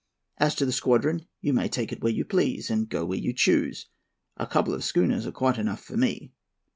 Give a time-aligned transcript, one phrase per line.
[0.39, 3.33] As to the squadron, you may take it where you please, and go where you
[3.33, 3.85] choose.
[4.35, 6.33] A couple of schooners are quite enough for me.'